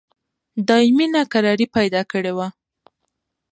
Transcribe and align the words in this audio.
دایمي 0.67 1.07
ناکراري 1.15 1.67
پیدا 1.75 2.01
کړې 2.11 2.31
وه. 2.37 2.47